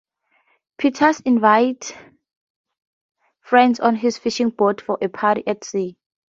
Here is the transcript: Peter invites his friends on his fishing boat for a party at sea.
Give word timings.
Peter 0.79 1.13
invites 1.25 1.91
his 1.91 1.97
friends 3.41 3.79
on 3.79 3.95
his 3.95 4.17
fishing 4.17 4.49
boat 4.49 4.81
for 4.81 4.97
a 4.99 5.07
party 5.07 5.43
at 5.45 5.63
sea. 5.63 5.95